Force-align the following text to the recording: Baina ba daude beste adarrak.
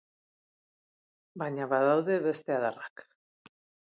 Baina 1.41 1.69
ba 1.73 1.81
daude 1.85 2.17
beste 2.25 2.55
adarrak. 2.57 3.07